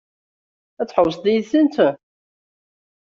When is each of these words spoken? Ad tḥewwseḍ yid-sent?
Ad 0.81 0.87
tḥewwseḍ 0.87 1.25
yid-sent? 1.29 1.75